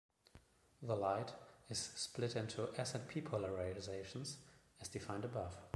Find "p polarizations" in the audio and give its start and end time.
3.07-4.37